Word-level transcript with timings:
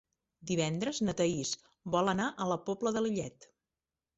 Divendres 0.51 1.01
na 1.09 1.15
Thaís 1.19 1.51
vol 1.97 2.09
anar 2.15 2.31
a 2.47 2.51
la 2.53 2.59
Pobla 2.71 2.95
de 2.97 3.05
Lillet. 3.09 3.51